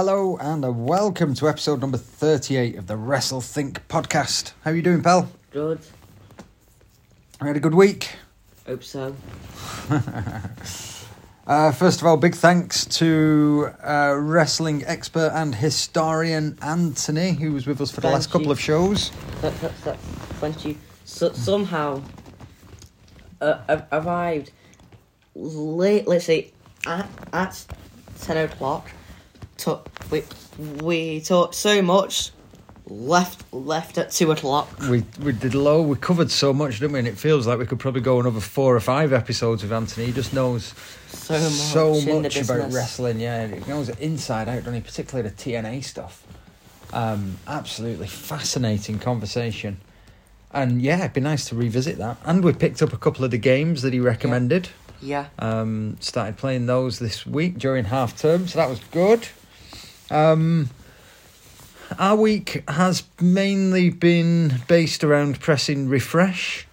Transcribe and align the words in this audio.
Hello 0.00 0.36
and 0.36 0.86
welcome 0.86 1.34
to 1.34 1.48
episode 1.48 1.80
number 1.80 1.98
38 1.98 2.76
of 2.76 2.86
the 2.86 2.96
Wrestle 2.96 3.40
Think 3.40 3.84
podcast. 3.88 4.52
How 4.62 4.70
are 4.70 4.74
you 4.76 4.80
doing, 4.80 5.02
pal? 5.02 5.28
Good. 5.50 5.80
I 7.40 7.48
had 7.48 7.56
a 7.56 7.60
good 7.60 7.74
week. 7.74 8.10
Hope 8.64 8.84
so. 8.84 9.16
Uh, 11.48 11.72
first 11.72 12.02
of 12.02 12.06
all, 12.06 12.18
big 12.18 12.34
thanks 12.34 12.84
to 12.84 13.70
uh, 13.82 14.14
wrestling 14.18 14.84
expert 14.86 15.32
and 15.34 15.54
historian 15.54 16.58
Anthony, 16.60 17.32
who 17.32 17.52
was 17.52 17.66
with 17.66 17.80
us 17.80 17.90
for 17.90 18.02
the 18.02 18.02
Thank 18.02 18.14
last 18.14 18.30
couple 18.30 18.48
you. 18.48 18.52
of 18.52 18.60
shows. 18.60 19.10
That, 19.40 19.58
that, 19.62 19.80
that, 19.84 19.98
thank 20.40 20.66
you. 20.66 20.76
So, 21.06 21.32
somehow 21.32 22.02
uh, 23.40 23.80
arrived 23.90 24.52
late, 25.34 26.06
let's 26.06 26.26
say, 26.26 26.52
at, 26.86 27.08
at 27.32 27.64
10 28.20 28.36
o'clock. 28.36 28.90
To, 29.58 29.80
we, 30.10 30.22
we 30.82 31.20
talked 31.20 31.54
so 31.54 31.82
much, 31.82 32.30
left 32.86 33.44
left 33.52 33.98
at 33.98 34.10
2 34.10 34.30
o'clock. 34.30 34.68
We 34.88 35.04
we 35.20 35.32
did 35.32 35.54
low. 35.54 35.82
We 35.82 35.96
covered 35.96 36.30
so 36.30 36.52
much, 36.52 36.80
didn't 36.80 36.92
we? 36.92 36.98
And 37.00 37.08
it 37.08 37.18
feels 37.18 37.46
like 37.46 37.58
we 37.58 37.66
could 37.66 37.78
probably 37.78 38.00
go 38.00 38.20
another 38.20 38.40
four 38.40 38.74
or 38.74 38.80
five 38.80 39.12
episodes 39.12 39.62
with 39.62 39.72
Anthony. 39.72 40.06
He 40.06 40.12
just 40.12 40.32
knows 40.32 40.74
So 41.08 41.34
much, 41.34 41.52
so 41.52 42.20
much 42.20 42.36
about 42.36 42.72
wrestling. 42.72 43.20
Yeah, 43.20 43.46
he 43.46 43.68
knows 43.70 43.88
it 43.88 43.98
inside 44.00 44.48
out, 44.48 44.58
doesn't 44.58 44.74
he? 44.74 44.80
Particularly 44.80 45.28
the 45.28 45.34
TNA 45.34 45.84
stuff. 45.84 46.24
Um, 46.92 47.38
absolutely 47.46 48.06
fascinating 48.06 48.98
conversation. 48.98 49.78
And 50.52 50.80
yeah, 50.80 51.00
it'd 51.00 51.12
be 51.12 51.20
nice 51.20 51.46
to 51.50 51.54
revisit 51.54 51.98
that. 51.98 52.16
And 52.24 52.42
we 52.42 52.52
picked 52.54 52.80
up 52.80 52.92
a 52.92 52.96
couple 52.96 53.24
of 53.24 53.30
the 53.30 53.38
games 53.38 53.82
that 53.82 53.92
he 53.92 54.00
recommended. 54.00 54.70
Yeah. 55.02 55.26
Um, 55.38 55.96
started 56.00 56.36
playing 56.38 56.66
those 56.66 56.98
this 56.98 57.26
week 57.26 57.58
during 57.58 57.84
half 57.84 58.16
term, 58.16 58.48
so 58.48 58.58
that 58.58 58.68
was 58.68 58.80
good. 58.90 59.28
Um, 60.10 60.70
our 61.98 62.16
week 62.16 62.64
has 62.68 63.02
mainly 63.20 63.90
been 63.90 64.62
based 64.68 65.02
around 65.04 65.40
pressing 65.40 65.88
refresh, 65.88 66.66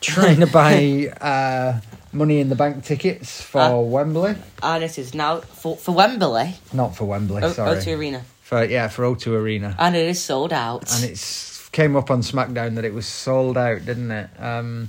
trying 0.00 0.40
to 0.40 0.46
buy 0.52 1.12
uh, 1.20 1.80
money 2.12 2.40
in 2.40 2.48
the 2.48 2.56
bank 2.56 2.84
tickets 2.84 3.40
for 3.42 3.60
Ah. 3.60 3.78
Wembley. 3.80 4.34
And 4.62 4.84
it 4.84 4.98
is 4.98 5.14
now 5.14 5.40
for, 5.40 5.76
for 5.76 5.92
Wembley, 5.92 6.54
Not 6.72 6.96
for 6.96 7.04
Wembley, 7.04 7.42
O- 7.42 7.52
sorry. 7.52 7.76
O2 7.76 7.96
Arena. 7.98 8.22
For 8.42 8.64
yeah, 8.64 8.88
for 8.88 9.04
O2 9.04 9.28
Arena. 9.28 9.76
And 9.78 9.94
it 9.94 10.08
is 10.08 10.20
sold 10.20 10.52
out. 10.52 10.92
and 10.94 11.04
it 11.04 11.68
came 11.72 11.94
up 11.94 12.10
on 12.10 12.20
SmackDown 12.22 12.74
that 12.74 12.84
it 12.84 12.92
was 12.92 13.06
sold 13.06 13.56
out, 13.56 13.84
didn't 13.86 14.10
it? 14.10 14.28
Um, 14.40 14.88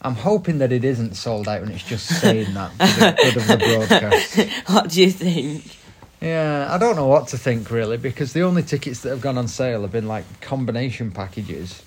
I'm 0.00 0.14
hoping 0.14 0.58
that 0.58 0.70
it 0.70 0.84
isn't 0.84 1.14
sold 1.14 1.48
out 1.48 1.62
and 1.62 1.72
it's 1.72 1.82
just 1.82 2.06
saying 2.20 2.54
that 2.54 2.70
for 2.72 3.00
the 3.00 3.16
good 3.16 3.36
of 3.36 3.46
the 3.48 3.56
broadcast. 3.88 4.68
what 4.68 4.90
do 4.90 5.02
you 5.02 5.10
think? 5.10 5.76
Yeah, 6.24 6.68
I 6.70 6.78
don't 6.78 6.96
know 6.96 7.06
what 7.06 7.28
to 7.28 7.38
think 7.38 7.70
really 7.70 7.98
because 7.98 8.32
the 8.32 8.40
only 8.44 8.62
tickets 8.62 9.00
that 9.00 9.10
have 9.10 9.20
gone 9.20 9.36
on 9.36 9.46
sale 9.46 9.82
have 9.82 9.92
been 9.92 10.08
like 10.08 10.24
combination 10.40 11.10
packages 11.10 11.82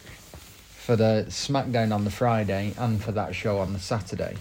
for 0.75 0.95
the 0.95 1.25
SmackDown 1.29 1.91
on 1.91 2.03
the 2.03 2.11
Friday 2.11 2.75
and 2.77 3.03
for 3.03 3.11
that 3.13 3.33
show 3.33 3.57
on 3.57 3.73
the 3.73 3.79
Saturday. 3.79 4.37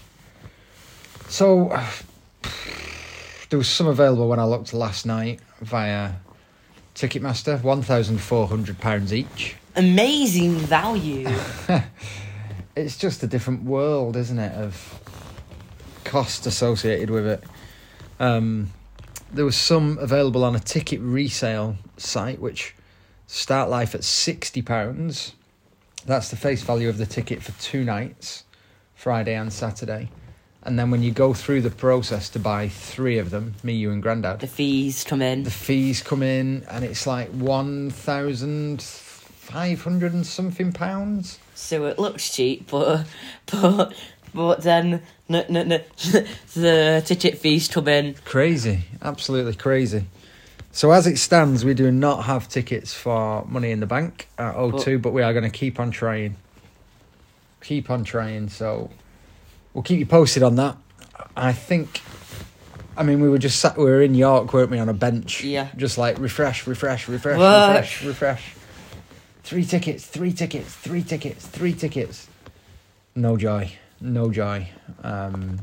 So 1.29 1.69
there 3.49 3.57
was 3.57 3.67
some 3.67 3.87
available 3.87 4.29
when 4.29 4.39
I 4.39 4.43
looked 4.43 4.71
last 4.71 5.07
night 5.07 5.39
via 5.61 6.11
Ticketmaster, 6.93 7.63
one 7.63 7.81
thousand 7.81 8.19
four 8.19 8.47
hundred 8.47 8.77
pounds 8.79 9.11
each. 9.11 9.55
Amazing 9.75 10.57
value. 10.57 11.27
It's 12.77 12.95
just 12.95 13.23
a 13.23 13.27
different 13.27 13.63
world, 13.63 14.15
isn't 14.15 14.37
it, 14.37 14.53
of 14.53 15.01
cost 16.03 16.45
associated 16.45 17.09
with 17.09 17.25
it. 17.25 17.43
Um, 18.19 18.69
there 19.31 19.45
was 19.45 19.55
some 19.55 19.97
available 19.99 20.43
on 20.43 20.55
a 20.55 20.59
ticket 20.59 20.99
resale 21.01 21.75
site, 21.97 22.39
which 22.39 22.75
start 23.27 23.69
life 23.69 23.95
at 23.95 24.03
sixty 24.03 24.61
pounds. 24.61 25.33
That's 26.05 26.29
the 26.29 26.37
face 26.37 26.63
value 26.63 26.89
of 26.89 26.97
the 26.97 27.05
ticket 27.05 27.43
for 27.43 27.51
two 27.61 27.83
nights, 27.83 28.45
Friday 28.95 29.35
and 29.35 29.51
Saturday. 29.51 30.09
And 30.63 30.77
then 30.77 30.91
when 30.91 31.01
you 31.01 31.11
go 31.11 31.33
through 31.33 31.61
the 31.61 31.69
process 31.69 32.29
to 32.29 32.39
buy 32.39 32.67
three 32.67 33.19
of 33.19 33.29
them, 33.29 33.55
me, 33.63 33.73
you, 33.73 33.91
and 33.91 34.01
Grandad, 34.01 34.39
the 34.41 34.47
fees 34.47 35.03
come 35.03 35.21
in. 35.21 35.43
the 35.43 35.51
fees 35.51 36.01
come 36.01 36.23
in, 36.23 36.65
and 36.69 36.83
it's 36.83 37.07
like 37.07 37.29
one 37.29 37.89
thousand 37.89 38.81
five 38.81 39.81
hundred 39.81 40.13
and 40.13 40.27
something 40.27 40.73
pounds. 40.73 41.39
So 41.55 41.85
it 41.85 41.97
looks 41.97 42.35
cheap, 42.35 42.69
but 42.69 43.05
but 43.45 43.93
but 44.33 44.61
then 44.61 45.01
no, 45.29 45.45
no, 45.49 45.63
no, 45.63 45.79
the 46.53 47.03
ticket 47.05 47.37
fees 47.37 47.67
come 47.67 47.87
in. 47.87 48.15
Crazy, 48.25 48.85
absolutely 49.01 49.55
crazy. 49.55 50.05
So 50.71 50.91
as 50.91 51.07
it 51.07 51.17
stands, 51.17 51.65
we 51.65 51.73
do 51.73 51.91
not 51.91 52.25
have 52.25 52.47
tickets 52.47 52.93
for 52.93 53.43
Money 53.45 53.71
in 53.71 53.79
the 53.79 53.87
Bank 53.87 54.27
at 54.37 54.55
O2, 54.55 55.01
but 55.01 55.11
we 55.11 55.23
are 55.23 55.33
going 55.33 55.43
to 55.43 55.49
keep 55.49 55.79
on 55.79 55.89
trying. 55.89 56.35
Keep 57.63 57.89
on 57.89 58.03
trying. 58.03 58.49
So 58.49 58.91
we'll 59.73 59.83
keep 59.83 59.97
you 59.99 60.05
posted 60.05 60.43
on 60.43 60.55
that. 60.57 60.77
I 61.35 61.53
think. 61.53 62.01
I 62.95 63.03
mean, 63.03 63.21
we 63.21 63.29
were 63.29 63.37
just 63.37 63.59
sat. 63.59 63.77
We 63.77 63.85
were 63.85 64.01
in 64.01 64.15
York, 64.15 64.53
weren't 64.53 64.69
we, 64.71 64.79
on 64.79 64.89
a 64.89 64.93
bench? 64.93 65.43
Yeah. 65.43 65.69
Just 65.77 65.97
like 65.97 66.19
refresh, 66.19 66.67
refresh, 66.67 67.07
refresh, 67.07 67.37
What? 67.37 67.69
refresh, 67.69 68.03
refresh. 68.03 68.53
Three 69.43 69.65
tickets, 69.65 70.05
three 70.05 70.33
tickets, 70.33 70.73
three 70.75 71.03
tickets, 71.03 71.45
three 71.45 71.73
tickets. 71.73 72.27
No 73.15 73.37
joy, 73.37 73.71
no 74.01 74.31
joy. 74.31 74.69
Um, 75.03 75.59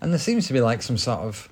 and 0.00 0.12
there 0.12 0.18
seems 0.18 0.46
to 0.48 0.52
be 0.52 0.60
like 0.60 0.82
some 0.82 0.98
sort 0.98 1.20
of 1.20 1.48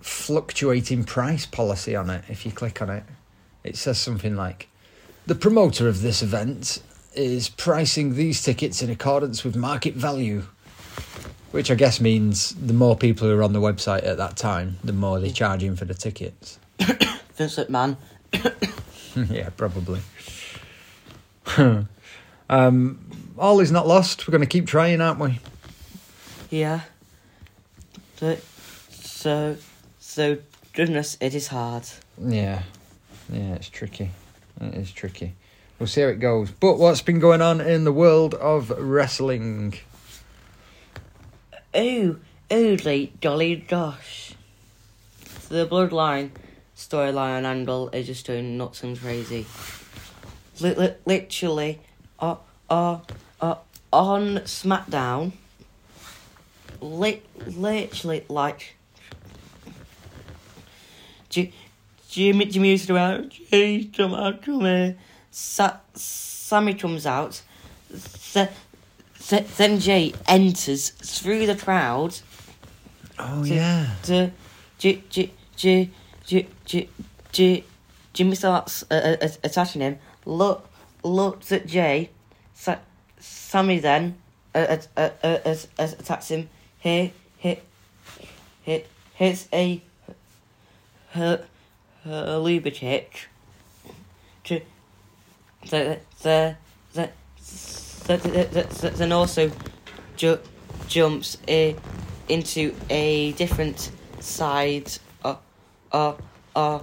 fluctuating 0.00 1.04
price 1.04 1.46
policy 1.46 1.96
on 1.96 2.10
it. 2.10 2.24
If 2.28 2.46
you 2.46 2.52
click 2.52 2.80
on 2.80 2.90
it, 2.90 3.04
it 3.64 3.76
says 3.76 3.98
something 3.98 4.36
like 4.36 4.68
the 5.26 5.34
promoter 5.34 5.88
of 5.88 6.02
this 6.02 6.22
event 6.22 6.82
is 7.14 7.48
pricing 7.48 8.14
these 8.14 8.42
tickets 8.42 8.82
in 8.82 8.90
accordance 8.90 9.42
with 9.42 9.56
market 9.56 9.94
value. 9.94 10.44
Which 11.50 11.70
I 11.70 11.74
guess 11.74 12.00
means 12.00 12.54
the 12.54 12.74
more 12.74 12.96
people 12.96 13.28
who 13.28 13.38
are 13.38 13.42
on 13.42 13.52
the 13.52 13.60
website 13.60 14.04
at 14.04 14.18
that 14.18 14.36
time, 14.36 14.76
the 14.84 14.92
more 14.92 15.18
they're 15.20 15.30
charging 15.30 15.74
for 15.74 15.86
the 15.86 15.94
tickets. 15.94 16.58
Vince 17.34 17.58
Man. 17.68 17.96
yeah, 19.30 19.48
probably. 19.56 20.00
um, 22.50 22.98
all 23.38 23.60
is 23.60 23.72
not 23.72 23.86
lost. 23.86 24.26
We're 24.26 24.32
going 24.32 24.42
to 24.42 24.46
keep 24.46 24.66
trying, 24.66 25.00
aren't 25.00 25.18
we? 25.18 25.40
Yeah. 26.50 26.80
So 28.16 28.38
so 28.90 29.56
so 29.98 30.38
goodness, 30.72 31.16
it 31.20 31.34
is 31.34 31.48
hard. 31.48 31.84
Yeah, 32.18 32.62
yeah, 33.30 33.54
it's 33.54 33.68
tricky. 33.68 34.10
It 34.60 34.74
is 34.74 34.92
tricky. 34.92 35.34
We'll 35.78 35.86
see 35.86 36.00
how 36.00 36.08
it 36.08 36.20
goes. 36.20 36.50
But 36.50 36.78
what's 36.78 37.02
been 37.02 37.18
going 37.18 37.42
on 37.42 37.60
in 37.60 37.84
the 37.84 37.92
world 37.92 38.34
of 38.34 38.70
wrestling? 38.70 39.74
Oh, 41.74 42.16
oh, 42.50 42.76
like 42.84 43.20
golly 43.20 43.56
gosh. 43.56 44.32
The 45.50 45.66
bloodline 45.66 46.30
storyline 46.76 47.38
and 47.38 47.46
angle 47.46 47.90
is 47.90 48.06
just 48.06 48.26
going 48.26 48.56
nuts 48.56 48.82
and 48.82 48.98
crazy. 48.98 49.46
Li- 50.60 50.94
literally, 51.04 51.80
uh, 52.18 52.36
uh, 52.70 52.94
uh, 52.94 53.00
on 53.96 54.38
SmackDown, 54.44 55.32
li- 56.80 57.22
literally, 57.46 58.24
like, 58.28 58.76
J- 61.30 61.52
Jimmy, 62.10 62.44
Jimmy 62.46 62.70
used 62.70 62.86
to 62.88 62.96
out, 62.98 63.30
Jay, 63.30 63.84
come 63.96 64.14
out, 64.14 64.42
come 64.42 64.60
here. 64.60 64.96
Sa- 65.30 65.78
Sami 65.94 66.74
comes 66.74 67.06
out, 67.06 67.42
th- 68.32 68.48
th- 69.28 69.46
then 69.56 69.80
Jay 69.80 70.12
enters 70.28 70.90
through 70.90 71.46
the 71.46 71.56
crowd 71.56 72.18
Oh 73.18 73.42
to, 73.44 73.54
yeah, 73.54 73.86
to 74.04 74.30
J, 74.78 75.02
J, 75.08 75.30
J, 75.56 75.90
J, 76.26 76.46
J, 76.64 76.88
J, 77.32 77.64
Jimmy 78.12 78.34
starts 78.34 78.84
uh, 78.90 79.16
uh, 79.20 79.24
uh, 79.24 79.28
attacking 79.42 79.80
him. 79.80 79.98
Look, 80.24 80.68
looks 81.02 81.50
at 81.52 81.66
Jay. 81.66 82.10
Sa- 82.54 82.76
Sami 83.26 83.78
then 83.78 84.16
uh, 84.54 84.76
uh, 84.96 85.10
uh, 85.22 85.38
uh, 85.44 85.56
attacks 85.78 86.28
him. 86.28 86.48
Hit, 86.78 87.12
hit, 87.38 87.62
hit, 88.62 88.88
hits 89.14 89.48
a 89.52 89.82
kick. 92.70 93.28
To 94.44 94.60
the 95.68 95.98
the 96.22 96.56
the 96.92 97.10
the, 98.06 98.16
the, 98.16 98.66
the, 98.80 98.90
then 98.90 99.12
also 99.12 99.50
ju- 100.16 100.38
jumps 100.86 101.38
uh, 101.48 101.72
into 102.28 102.74
a 102.88 103.32
different 103.32 103.90
side 104.20 104.92
of 105.24 105.38
uh, 105.92 106.12
uh, 106.54 106.78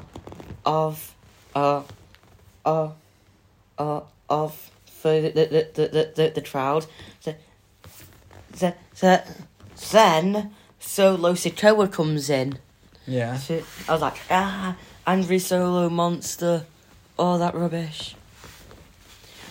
of 0.65 1.15
uh, 1.55 1.83
uh, 2.65 2.89
uh, 3.77 4.01
of 4.29 4.71
for 5.03 5.19
the 5.21 5.29
the 5.29 5.45
the 5.75 5.87
the, 5.87 6.11
the, 6.15 6.31
the 6.35 6.41
crowd. 6.41 6.85
The, 7.23 7.35
the, 8.59 8.73
the, 9.01 9.23
then 9.91 10.51
Solo 10.79 11.33
Sikoa 11.33 11.91
comes 11.91 12.29
in 12.29 12.57
Yeah. 13.05 13.37
Shit. 13.37 13.65
I 13.89 13.91
was 13.91 14.01
like, 14.01 14.17
ah, 14.31 14.77
angry 15.05 15.39
solo 15.39 15.89
monster, 15.89 16.65
all 17.19 17.37
that 17.39 17.53
rubbish. 17.53 18.15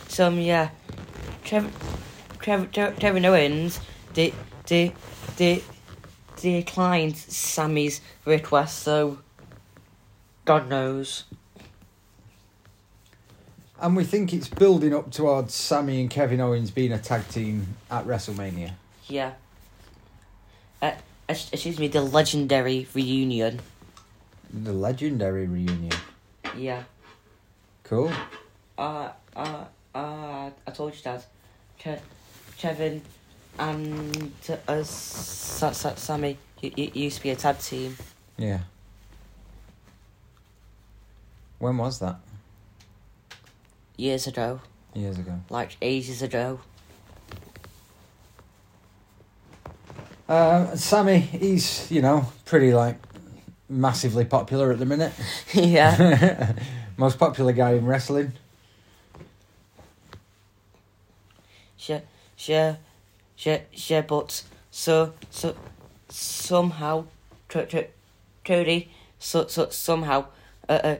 So 0.08 0.28
um, 0.28 0.38
yeah, 0.38 0.70
Trevor, 1.44 1.70
Trevor, 2.40 2.66
Trevor, 2.66 2.99
Trevor 2.99 3.26
Owens 3.26 3.81
did, 4.14 4.32
did, 4.64 4.93
did, 5.37 5.62
declined 6.37 7.16
Sami's 7.16 8.00
request. 8.25 8.78
So, 8.81 9.19
God 10.46 10.69
knows. 10.69 11.25
And 13.82 13.96
we 13.96 14.05
think 14.05 14.32
it's 14.32 14.46
building 14.49 14.94
up 14.94 15.11
towards 15.11 15.55
Sami 15.55 16.00
and 16.00 16.08
Kevin 16.08 16.40
Owens 16.40 16.70
being 16.70 16.93
a 16.93 16.99
tag 16.99 17.26
team 17.29 17.67
at 17.90 18.06
WrestleMania. 18.06 18.75
Yeah. 19.08 19.32
Uh, 20.81 20.93
excuse 21.29 21.81
me, 21.81 21.88
the 21.88 22.00
legendary 22.00 22.87
reunion. 22.94 23.58
The 24.52 24.73
legendary 24.73 25.49
reunion. 25.49 25.90
Yeah. 26.56 26.84
Cool. 27.82 28.12
Uh, 28.79 29.08
uh, 29.34 29.64
uh, 29.93 30.50
I 30.67 30.70
told 30.73 30.94
you, 30.94 31.02
Dad. 31.02 31.25
Ke- 31.81 32.00
Kevin 32.58 33.02
and 33.58 34.32
uh, 34.69 34.85
Sa- 34.85 35.73
Sa- 35.73 35.96
Sami 35.96 36.38
y- 36.62 36.73
y- 36.78 36.90
used 36.94 37.17
to 37.17 37.23
be 37.25 37.31
a 37.31 37.37
tag 37.37 37.58
team. 37.58 37.96
Yeah. 38.38 38.61
When 41.58 41.76
was 41.78 41.99
that? 41.99 42.20
Years 43.97 44.27
ago, 44.27 44.61
Years 44.94 45.19
ago. 45.19 45.41
like 45.50 45.77
ages 45.83 46.23
ago. 46.23 46.61
Uh, 50.29 50.75
Sami, 50.77 51.19
he's, 51.19 51.91
you 51.91 52.00
know, 52.00 52.27
pretty, 52.47 52.73
like, 52.73 52.97
massively 53.69 54.25
popular 54.25 54.73
at 54.73 54.79
the 54.79 54.87
minute. 54.87 55.12
yeah. 55.55 56.53
Most 56.97 57.19
popular 57.19 57.53
guy 57.53 57.73
in 57.73 57.85
wrestling. 57.85 58.33
Sure, 61.77 62.03
sure, 62.37 62.79
sure, 63.37 63.61
sure, 63.75 64.03
but 64.03 64.43
so, 64.71 65.12
so, 65.31 65.55
somehow, 66.09 67.05
tr- 67.49 67.62
tr- 67.62 67.91
Trudy, 68.45 68.91
so, 69.19 69.47
so, 69.49 69.69
somehow, 69.71 70.27
uh, 70.69 70.97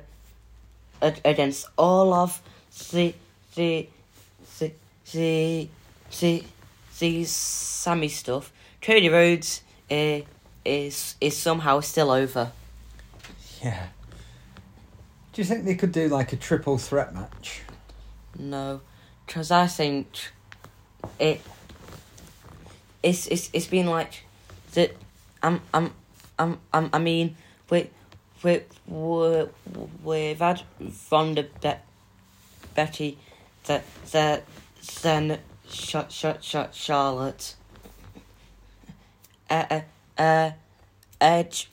uh, 1.03 1.11
against 1.25 1.67
all 1.79 2.13
of 2.13 2.43
the, 2.79 3.15
see, 3.53 3.89
see, 4.55 4.71
see, 5.05 5.71
see, 6.11 6.47
the 6.99 7.25
Sami 7.25 8.09
stuff, 8.09 8.53
Trudy 8.81 9.09
Rhodes, 9.09 9.63
uh, 9.91 10.21
is, 10.65 11.17
is 11.21 11.37
somehow 11.37 11.81
still 11.81 12.11
over. 12.11 12.53
Yeah. 13.63 13.87
Do 15.33 15.41
you 15.41 15.45
think 15.45 15.65
they 15.65 15.75
could 15.75 15.93
do, 15.93 16.09
like, 16.09 16.33
a 16.33 16.37
triple 16.37 16.79
threat 16.79 17.15
match? 17.15 17.63
No, 18.39 18.81
because 19.27 19.51
I 19.51 19.67
think 19.67 20.07
it. 21.19 21.41
It's 23.03 23.27
it's 23.27 23.51
it's 23.53 23.67
been 23.67 23.87
like 23.87 24.25
that. 24.75 24.93
I'm 25.43 25.61
I'm 25.75 25.93
I'm 26.39 26.59
I'm 26.73 26.89
I 26.93 26.99
mean 26.99 27.37
we 27.69 27.91
we 28.43 28.63
we 28.87 29.47
we've 30.05 30.39
had 30.39 30.63
Ronda 31.11 31.47
Be- 31.61 31.75
Betty 32.75 33.19
that 33.65 33.85
that 34.13 34.45
then 35.03 35.39
shot 35.69 36.13
shot 36.13 36.43
shot 36.43 36.75
Charlotte. 36.75 37.55
Uh 39.49 39.65
uh 39.71 39.81
uh 40.19 40.51
Edge 41.21 41.71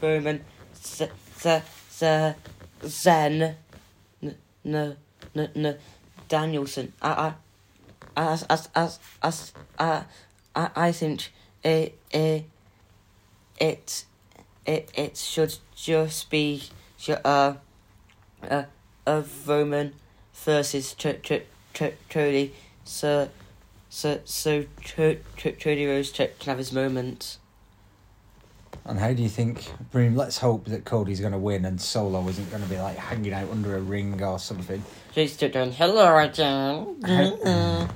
Roman 0.00 0.44
Z 0.76 1.08
Z 1.38 1.60
Z 1.90 2.34
Zayn 2.82 3.54
n 4.22 4.36
n 4.64 4.96
n 5.34 5.50
n 5.54 5.78
Danielson. 6.28 6.92
I 7.00 7.34
I 8.16 8.24
as 8.32 8.42
as 8.44 8.68
as 8.74 8.98
as 9.22 9.52
I 9.78 10.04
I 10.54 10.70
I 10.76 10.92
think 10.92 11.30
it 11.62 11.98
it 12.10 12.44
it 13.58 14.04
it 14.66 14.90
it 14.94 15.16
should 15.16 15.56
just 15.74 16.30
be 16.30 16.62
uh 17.08 17.54
uh 18.48 18.64
a 19.06 19.24
Roman 19.46 19.94
versus 20.34 20.94
Tr 20.94 21.10
Tr 21.22 21.34
Tr 21.74 21.86
Trudy. 22.08 22.54
So 22.84 23.28
so 23.88 24.20
so 24.24 24.64
Tr 24.82 25.12
Rose 25.38 26.12
can 26.12 26.28
have 26.46 26.58
his 26.58 26.72
moment. 26.72 27.38
And 28.84 28.98
how 28.98 29.12
do 29.12 29.22
you 29.22 29.28
think? 29.28 29.70
Mean, 29.92 30.16
let's 30.16 30.38
hope 30.38 30.64
that 30.64 30.84
Cody's 30.84 31.20
going 31.20 31.32
to 31.32 31.38
win 31.38 31.64
and 31.64 31.80
Solo 31.80 32.26
isn't 32.28 32.50
going 32.50 32.62
to 32.62 32.68
be 32.68 32.78
like 32.78 32.96
hanging 32.96 33.32
out 33.32 33.48
under 33.50 33.76
a 33.76 33.80
ring 33.80 34.20
or 34.22 34.38
something. 34.38 34.82
Still 35.12 35.50
doing 35.50 35.72
hello 35.72 36.16
again. 36.18 36.96
Mm-mm. 37.00 37.90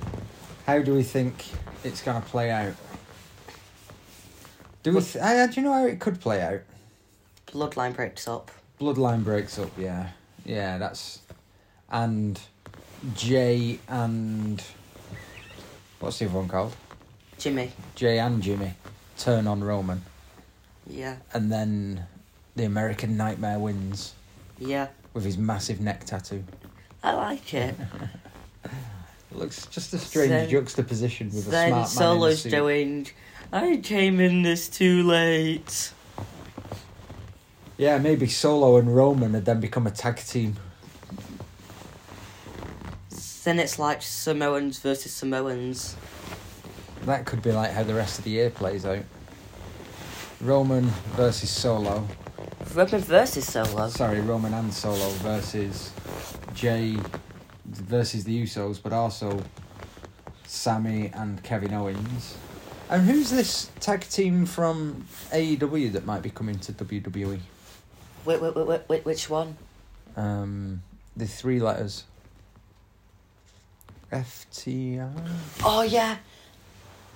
How 0.65 0.79
do 0.79 0.93
we 0.93 1.03
think 1.03 1.45
it's 1.83 2.01
going 2.01 2.21
to 2.21 2.27
play 2.27 2.51
out? 2.51 2.73
Do 4.83 4.93
we? 4.93 5.01
Th- 5.01 5.21
uh, 5.21 5.47
do 5.47 5.59
you 5.59 5.65
know 5.65 5.73
how 5.73 5.85
it 5.85 5.99
could 5.99 6.21
play 6.21 6.41
out? 6.41 6.61
Bloodline 7.47 7.95
breaks 7.95 8.27
up. 8.27 8.51
Bloodline 8.79 9.23
breaks 9.23 9.59
up. 9.59 9.71
Yeah, 9.77 10.11
yeah. 10.47 10.77
That's 10.79 11.19
and 11.91 12.39
Jay 13.13 13.77
and 13.87 14.63
what's 15.99 16.17
the 16.19 16.25
other 16.25 16.35
one 16.35 16.47
called? 16.47 16.75
Jimmy. 17.37 17.71
Jay 17.95 18.17
and 18.17 18.41
Jimmy 18.41 18.73
turn 19.19 19.45
on 19.47 19.63
Roman, 19.63 20.01
Yeah. 20.87 21.17
and 21.33 21.51
then 21.51 22.05
the 22.55 22.63
American 22.65 23.15
Nightmare 23.17 23.59
wins 23.59 24.13
Yeah. 24.59 24.87
with 25.13 25.23
his 25.25 25.37
massive 25.37 25.79
neck 25.79 26.05
tattoo. 26.05 26.43
I 27.03 27.13
like 27.13 27.53
it. 27.53 27.75
It 29.29 29.35
looks 29.37 29.65
just 29.67 29.93
a 29.93 29.97
strange 29.99 30.29
Then- 30.29 30.49
juxtaposition 30.49 31.27
with 31.27 31.47
a 31.47 31.51
smart 31.51 31.69
man 31.69 31.81
a 31.81 31.87
Solo's 31.87 32.43
doing. 32.43 33.07
I 33.51 33.77
came 33.83 34.21
in 34.21 34.41
this 34.41 34.69
too 34.69 35.03
late. 35.03 35.91
Yeah, 37.77 37.99
maybe 37.99 38.27
Solo 38.27 38.77
and 38.77 38.95
Roman 38.95 39.35
had 39.35 39.45
then 39.45 39.59
become 39.59 39.85
a 39.85 39.91
tag 39.91 40.17
team. 40.17 40.55
Then 43.43 43.59
it's 43.59 43.77
like 43.77 44.01
Samoans 44.01 44.79
versus 44.79 45.11
Samoans. 45.13 45.95
That 47.05 47.25
could 47.25 47.43
be 47.43 47.51
like 47.51 47.71
how 47.71 47.83
the 47.83 47.93
rest 47.93 48.17
of 48.17 48.25
the 48.25 48.31
year 48.31 48.49
plays 48.49 48.83
out. 48.83 49.03
Roman 50.41 50.85
versus 51.15 51.51
Solo. 51.51 52.07
Roman 52.73 53.01
versus 53.01 53.45
Solo. 53.45 53.89
Sorry, 53.89 54.21
Roman 54.21 54.55
and 54.55 54.73
Solo 54.73 55.09
versus 55.19 55.91
Jay 56.55 56.97
versus 57.65 58.23
the 58.23 58.43
Usos, 58.43 58.81
but 58.81 58.91
also 58.91 59.41
Sami 60.47 61.11
and 61.13 61.43
Kevin 61.43 61.75
Owens. 61.75 62.35
And 62.89 63.03
who's 63.03 63.29
this 63.29 63.69
tag 63.79 64.01
team 64.01 64.47
from 64.47 65.05
AEW 65.31 65.91
that 65.91 66.05
might 66.05 66.23
be 66.23 66.31
coming 66.31 66.57
to 66.59 66.73
WWE? 66.73 67.39
Wait, 68.27 68.41
wait, 68.41 68.53
wait, 68.57 68.67
wait, 68.67 68.81
wait, 68.89 69.05
which 69.05 69.29
one? 69.29 69.55
Um, 70.17 70.83
the 71.15 71.25
three 71.25 71.61
letters. 71.61 72.03
FTR. 74.11 75.13
Oh 75.63 75.83
yeah. 75.83 76.17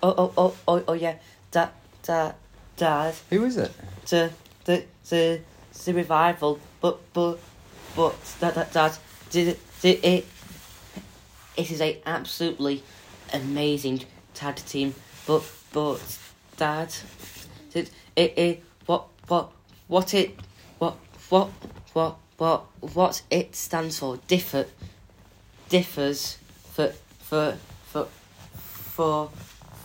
Oh 0.01 0.15
oh 0.17 0.33
oh 0.37 0.55
oh 0.69 0.83
oh 0.87 0.93
yeah. 0.93 1.15
That 1.51 1.73
that 2.03 2.37
dad. 2.77 3.15
Who 3.29 3.43
is 3.43 3.57
it? 3.57 3.73
The 4.07 4.31
the 4.63 4.85
the 5.09 5.41
the 5.83 5.93
revival. 5.93 6.61
But 6.79 7.01
but 7.11 7.39
but 7.93 8.15
that 8.39 8.55
that 8.55 8.71
that 8.71 8.99
did 9.31 9.59
did 9.81 10.05
it. 10.05 10.25
It 11.57 11.71
is 11.71 11.81
a 11.81 11.99
absolutely 12.05 12.83
amazing 13.33 14.05
tag 14.33 14.55
team. 14.55 14.95
But 15.27 15.43
but 15.73 15.99
dad. 16.55 16.93
It 17.73 17.91
it, 18.15 18.37
it 18.37 18.63
what 18.85 19.07
what 19.27 19.51
what 19.89 20.13
it 20.13 20.39
what 20.81 20.97
what 21.29 21.49
what 21.93 22.17
what 22.37 22.65
what 22.95 23.21
it 23.29 23.55
stands 23.55 23.99
for 23.99 24.17
differ 24.27 24.65
differs 25.69 26.39
for 26.73 26.91
for 27.19 27.55
for 27.79 28.07
for 28.49 29.29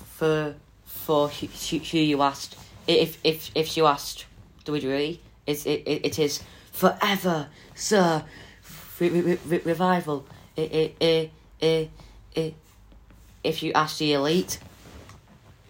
for 0.07 0.55
for 0.87 1.29
who, 1.29 1.47
who 1.79 1.99
you 1.99 2.23
asked. 2.23 2.57
If 2.87 3.19
if 3.23 3.51
if 3.55 3.77
you 3.77 3.85
asked, 3.85 4.25
do 4.65 4.73
we 4.73 4.79
agree? 4.79 5.21
It's 5.47 5.67
it, 5.67 5.83
it, 5.87 6.19
is 6.19 6.43
forever, 6.73 7.49
sir. 7.75 8.25
Re, 8.99 9.11
re, 9.11 9.39
re, 9.47 9.61
revival. 9.65 10.27
It, 10.57 10.97
it, 11.01 11.31
it, 11.61 11.91
it, 12.35 12.55
if 13.45 13.63
you 13.63 13.73
ask 13.75 13.99
the 13.99 14.15
elite, 14.15 14.59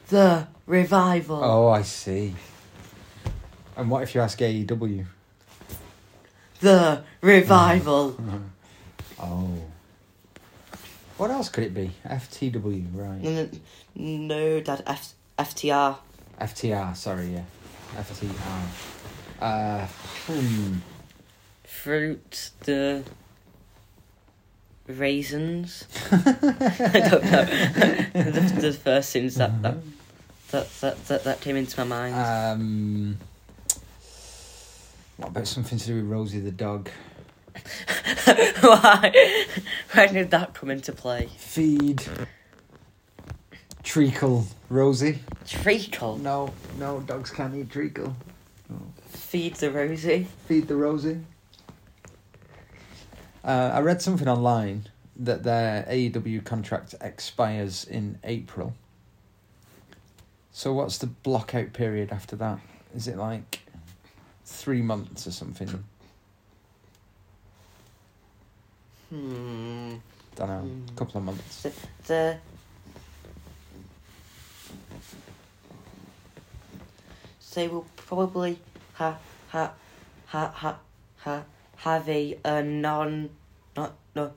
the 0.08 0.46
revival. 0.66 1.42
Oh, 1.42 1.68
I 1.68 1.82
see. 1.82 2.36
And 3.76 3.90
what 3.90 4.04
if 4.04 4.14
you 4.14 4.20
ask 4.20 4.38
AEW? 4.38 5.06
The 6.60 7.02
revival. 7.20 8.16
Oh. 9.18 9.48
What 11.16 11.30
else 11.30 11.48
could 11.48 11.64
it 11.64 11.72
be? 11.72 11.90
FTW, 12.04 12.84
right. 12.92 13.22
no, 13.22 13.48
no, 13.94 14.60
Dad. 14.60 14.82
F, 14.86 15.14
FTR. 15.38 15.96
FTR, 16.38 16.94
sorry, 16.94 17.28
yeah. 17.28 17.44
FTR. 17.94 18.66
Uh, 19.40 19.86
hmm. 20.26 20.74
Fruit 21.64 22.50
the 22.60 23.04
raisins. 24.86 25.84
I 26.10 27.08
don't 27.10 27.24
know. 27.24 27.44
the, 28.12 28.58
the 28.60 28.72
first 28.72 29.12
things 29.12 29.36
that 29.36 29.62
that, 29.62 29.76
that 30.50 30.70
that 30.80 31.06
that 31.06 31.24
that 31.24 31.40
came 31.40 31.56
into 31.56 31.84
my 31.84 31.84
mind. 31.84 32.14
Um, 32.14 33.18
what 35.16 35.28
about 35.28 35.46
something 35.46 35.78
to 35.78 35.86
do 35.86 35.96
with 35.96 36.04
Rosie 36.04 36.40
the 36.40 36.50
dog? 36.50 36.90
Why? 38.60 39.44
Why 39.92 40.06
did 40.08 40.30
that 40.30 40.54
come 40.54 40.70
into 40.70 40.92
play? 40.92 41.30
Feed. 41.36 42.04
Treacle 43.82 44.46
Rosie. 44.68 45.20
Treacle. 45.46 46.18
No, 46.18 46.52
no, 46.78 47.00
dogs 47.00 47.30
can't 47.30 47.54
eat 47.54 47.70
treacle. 47.70 48.14
Feed 49.08 49.54
the 49.54 49.70
Rosie. 49.70 50.26
Feed 50.46 50.68
the 50.68 50.76
Rosie. 50.76 51.20
Uh, 53.42 53.70
I 53.72 53.80
read 53.80 54.02
something 54.02 54.28
online 54.28 54.88
that 55.14 55.44
their 55.44 55.84
AEW 55.88 56.44
contract 56.44 56.94
expires 57.00 57.84
in 57.84 58.18
April. 58.24 58.74
So 60.52 60.72
what's 60.72 60.98
the 60.98 61.06
blockout 61.06 61.72
period 61.72 62.10
after 62.10 62.34
that? 62.36 62.58
Is 62.94 63.08
it 63.08 63.16
like 63.16 63.60
three 64.46 64.80
months 64.80 65.26
or 65.26 65.32
something? 65.32 65.68
Hmm. 69.10 69.94
Don't 70.36 70.48
know. 70.48 70.58
Hmm. 70.60 70.82
A 70.88 70.98
couple 70.98 71.18
of 71.18 71.24
months. 71.24 71.62
The, 71.62 71.72
the 72.06 72.38
they 77.56 77.68
will 77.68 77.86
probably 77.96 78.58
ha 78.94 79.16
ha 79.48 79.72
ha 80.26 80.50
ha 80.54 80.78
ha 81.18 81.42
have 81.76 82.08
a, 82.08 82.38
a 82.44 82.62
non 82.62 83.30
not 83.76 83.94
no 84.14 84.32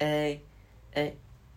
a 0.00 0.40
a 0.96 1.14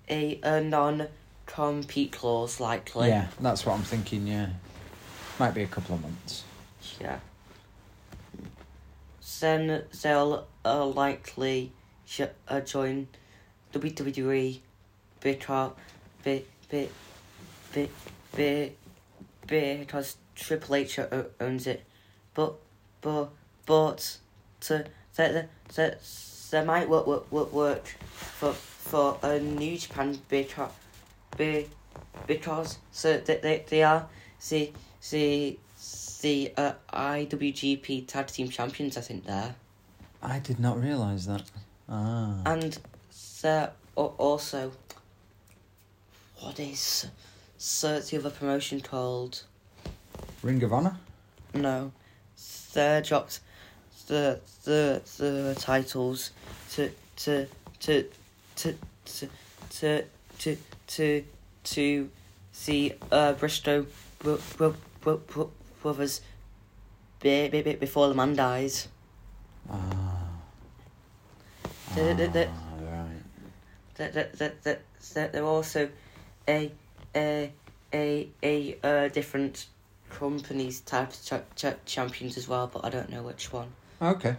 a, 0.09 0.39
a 0.43 0.61
non 0.61 1.07
compete 1.47 2.11
clause 2.11 2.59
likely. 2.59 3.09
Yeah, 3.09 3.27
that's 3.41 3.65
what 3.65 3.73
I'm 3.73 3.83
thinking. 3.83 4.27
Yeah, 4.27 4.49
might 5.39 5.55
be 5.55 5.63
a 5.63 5.67
couple 5.67 5.95
of 5.95 6.01
months. 6.01 6.43
Yeah. 7.01 7.19
Then 9.39 9.83
they'll 10.01 10.47
uh, 10.65 10.85
likely 10.85 11.71
sh- 12.05 12.21
uh, 12.47 12.61
join 12.61 13.07
WWE 13.73 14.59
because 15.21 15.71
be, 16.23 16.45
be, 16.69 16.89
be, 17.73 17.89
be, 18.35 18.71
because 19.47 20.17
Triple 20.35 20.75
H 20.75 20.99
owns 21.39 21.67
it. 21.67 21.83
But 22.33 22.55
but 23.01 23.29
but 23.65 24.17
to 24.61 24.85
that 25.15 25.49
that 25.75 26.01
that 26.51 26.65
might 26.65 26.89
work 26.89 27.07
work 27.07 27.31
work, 27.31 27.53
work 27.53 27.87
for 28.11 28.53
for 28.53 29.17
a 29.21 29.39
New 29.39 29.77
Japan 29.77 30.17
because 30.29 30.71
be, 31.37 31.67
because 32.27 32.79
so 32.91 33.17
that 33.17 33.41
they, 33.41 33.65
they 33.69 33.83
are 33.83 34.07
see 34.39 34.73
see 34.99 35.59
the 36.21 36.51
uh, 36.57 36.73
IWGP 36.93 38.07
Tag 38.07 38.27
Team 38.27 38.49
Champions, 38.49 38.97
I 38.97 39.01
think, 39.01 39.25
there. 39.25 39.55
I 40.21 40.39
did 40.39 40.59
not 40.59 40.81
realise 40.81 41.25
that. 41.25 41.43
Ah. 41.87 42.41
And 42.45 42.77
there 43.41 43.71
also. 43.95 44.71
What 46.39 46.59
is. 46.59 47.07
So 47.57 47.99
the 47.99 48.17
other 48.17 48.29
promotion 48.29 48.81
called. 48.81 49.43
Ring 50.41 50.61
of 50.63 50.73
Honor? 50.73 50.97
No. 51.53 51.91
They 52.73 53.01
dropped 53.05 53.39
the 54.07 54.39
the 54.63 55.01
the 55.17 55.55
titles 55.59 56.31
to 56.71 56.91
to 57.17 57.47
to 57.79 58.05
to 58.55 58.77
to 59.05 59.29
to 59.69 60.03
to 60.39 60.57
to 60.87 61.25
to 61.63 62.09
the 62.65 62.95
uh 63.11 63.33
Briscoe 63.33 63.85
bro- 64.19 64.39
bro- 64.57 64.75
bro- 65.01 65.51
brothers 65.81 66.21
be, 67.21 67.49
be, 67.49 67.61
be, 67.61 67.75
before 67.75 68.07
the 68.07 68.13
man 68.15 68.35
dies. 68.35 68.87
Ah. 69.69 70.15
The- 71.95 72.47
Ah, 72.49 72.75
right. 72.81 73.21
that 73.95 74.13
that 74.13 74.33
that 74.37 74.63
that, 74.63 74.81
that 75.13 75.33
they're 75.33 75.43
also 75.43 75.89
a 76.47 76.71
a 77.15 77.51
a 77.93 78.29
a 78.43 78.77
uh, 78.83 79.07
different 79.09 79.65
companies 80.09 80.81
type 80.81 81.09
of 81.09 81.23
cha- 81.25 81.41
cha- 81.55 81.75
champions 81.85 82.37
as 82.37 82.47
well, 82.47 82.67
but 82.71 82.85
I 82.85 82.89
don't 82.89 83.09
know 83.09 83.23
which 83.23 83.51
one. 83.51 83.67
Okay, 84.01 84.35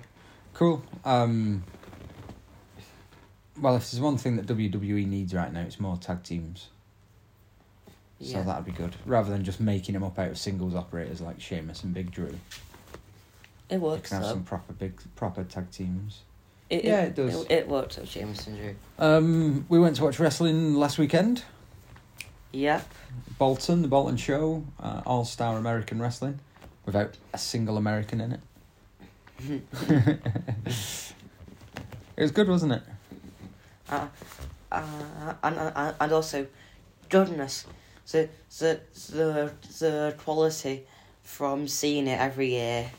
cool. 0.54 0.82
Um, 1.04 1.64
well, 3.60 3.76
if 3.76 3.90
there's 3.90 4.00
one 4.00 4.16
thing 4.16 4.36
that 4.36 4.46
WWE 4.46 5.06
needs 5.06 5.34
right 5.34 5.52
now, 5.52 5.60
it's 5.60 5.78
more 5.80 5.96
tag 5.96 6.22
teams. 6.22 6.68
So 8.20 8.38
Yeah, 8.38 8.42
that'd 8.42 8.64
be 8.66 8.72
good, 8.72 8.94
rather 9.06 9.30
than 9.30 9.44
just 9.44 9.60
making 9.60 9.94
them 9.94 10.02
up 10.04 10.18
out 10.18 10.28
of 10.28 10.38
singles 10.38 10.74
operators 10.74 11.20
like 11.20 11.40
Sheamus 11.40 11.82
and 11.84 11.94
Big 11.94 12.10
Drew. 12.10 12.38
it 13.70 13.78
works. 13.80 14.10
You 14.10 14.16
can 14.16 14.22
have 14.22 14.30
some 14.32 14.44
proper 14.44 14.72
big, 14.74 15.00
proper 15.16 15.42
tag 15.44 15.70
teams. 15.70 16.20
It, 16.68 16.84
Yeah, 16.84 17.02
it 17.02 17.14
does. 17.14 17.42
It, 17.44 17.50
it 17.50 17.68
works 17.68 17.96
with 17.96 18.10
James 18.10 18.46
and 18.46 18.56
Drew. 18.58 18.74
Um, 18.98 19.64
we 19.68 19.78
went 19.80 19.96
to 19.96 20.04
watch 20.04 20.18
wrestling 20.20 20.74
last 20.74 20.98
weekend. 20.98 21.44
Yep. 22.52 22.88
Bolton, 23.38 23.82
the 23.82 23.88
Bolton 23.88 24.16
Show, 24.16 24.64
uh, 24.80 25.02
All 25.06 25.24
Star 25.24 25.56
American 25.56 26.00
Wrestling, 26.00 26.40
without 26.84 27.16
a 27.32 27.38
single 27.38 27.76
American 27.76 28.20
in 28.20 28.32
it. 28.32 28.40
it 32.16 32.22
was 32.22 32.30
good, 32.30 32.48
wasn't 32.48 32.72
it? 32.72 32.82
uh, 33.88 34.06
uh, 34.70 35.34
and, 35.42 35.56
and 35.56 35.94
and 35.98 36.12
also, 36.12 36.46
goodness, 37.08 37.66
the 38.12 38.28
the 38.58 38.80
the 39.10 39.52
the 39.78 40.14
quality 40.18 40.84
from 41.22 41.68
seeing 41.68 42.06
it 42.06 42.18
every 42.18 42.50
year. 42.50 42.90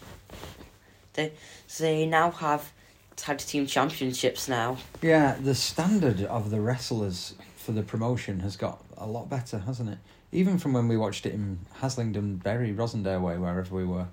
They 1.14 1.34
they 1.80 2.06
now 2.06 2.32
have 2.32 2.72
tag 3.16 3.40
team 3.40 3.66
championships 3.68 4.48
now. 4.48 4.78
Yeah, 5.02 5.36
the 5.42 5.56
standard 5.56 6.24
of 6.24 6.50
the 6.50 6.60
wrestlers 6.62 7.36
for 7.58 7.72
the 7.74 7.84
promotion 7.84 8.40
has 8.40 8.56
got 8.56 8.84
a 8.98 9.06
lot 9.06 9.30
better, 9.30 9.60
hasn't 9.60 9.90
it? 9.90 9.98
Even 10.32 10.58
from 10.58 10.74
when 10.74 10.88
we 10.88 10.96
watched 10.98 11.26
it 11.26 11.34
in 11.34 11.60
Haslingden, 11.82 12.42
Bury, 12.42 12.74
Rossendale 12.74 13.22
way, 13.22 13.38
wherever 13.38 13.76
we 13.76 13.84
were 13.86 14.08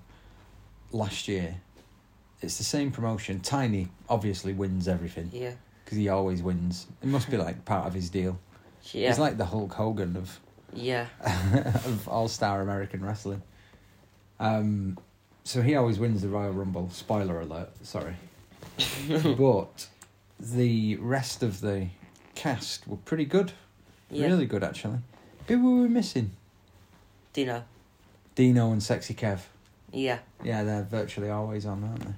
last 0.91 1.27
year. 1.27 1.55
It's 2.41 2.57
the 2.57 2.63
same 2.63 2.91
promotion. 2.91 3.39
Tiny 3.41 3.87
obviously 4.09 4.53
wins 4.53 4.87
everything 4.87 5.29
Yeah. 5.33 5.53
because 5.83 5.97
he 5.97 6.09
always 6.09 6.41
wins. 6.43 6.87
It 7.01 7.07
must 7.07 7.29
be 7.29 7.37
like 7.37 7.65
part 7.65 7.87
of 7.87 7.93
his 7.93 8.09
deal. 8.09 8.37
Yeah. 8.91 9.09
He's 9.09 9.19
like 9.19 9.37
the 9.37 9.45
Hulk 9.45 9.73
Hogan 9.73 10.15
of 10.15 10.39
yeah. 10.73 11.07
of 11.85 12.07
All 12.07 12.27
Star 12.27 12.61
American 12.61 13.03
Wrestling. 13.03 13.41
Um, 14.39 14.97
so 15.43 15.61
he 15.61 15.75
always 15.75 15.99
wins 15.99 16.21
the 16.21 16.29
Royal 16.29 16.51
Rumble. 16.51 16.89
Spoiler 16.91 17.41
alert, 17.41 17.69
sorry. 17.83 18.15
but 19.09 19.87
the 20.39 20.95
rest 20.97 21.43
of 21.43 21.61
the 21.61 21.87
cast 22.35 22.87
were 22.87 22.97
pretty 22.97 23.25
good. 23.25 23.51
Yeah. 24.09 24.27
Really 24.27 24.45
good, 24.45 24.63
actually. 24.63 24.99
Who 25.47 25.63
were 25.63 25.81
we 25.83 25.89
missing? 25.89 26.31
Dino. 27.33 27.63
Dino 28.35 28.71
and 28.71 28.81
Sexy 28.81 29.13
Kev. 29.13 29.41
Yeah. 29.91 30.19
Yeah, 30.43 30.63
they're 30.63 30.83
virtually 30.83 31.29
always 31.29 31.65
on, 31.65 31.83
aren't 31.83 32.01
they? 32.01 32.13